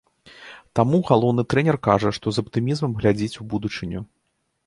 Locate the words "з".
2.35-2.41